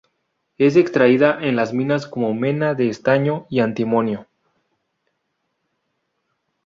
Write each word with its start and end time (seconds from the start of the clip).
Es 0.57 0.77
extraída 0.77 1.37
en 1.39 1.55
las 1.55 1.75
minas 1.75 2.07
como 2.07 2.33
mena 2.33 2.73
de 2.73 2.89
estaño 2.89 3.45
y 3.51 3.59
antimonio. 3.59 4.25